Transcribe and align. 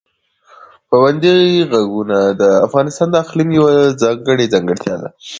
پابندي 0.89 1.35
غرونه 1.71 2.19
د 2.41 2.43
افغانستان 2.67 3.07
د 3.11 3.15
اقلیم 3.23 3.49
یوه 3.59 3.73
ځانګړې 4.01 4.45
ځانګړتیا 4.53 4.95
ده. 5.01 5.09